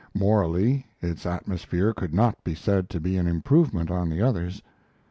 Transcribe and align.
Morally, 0.15 0.87
its 0.99 1.27
atmosphere 1.27 1.93
could 1.93 2.11
not 2.11 2.43
be 2.43 2.55
said 2.55 2.89
to 2.89 2.99
be 2.99 3.17
an 3.17 3.27
improvement 3.27 3.91
on 3.91 4.09
the 4.09 4.19
others. 4.19 4.63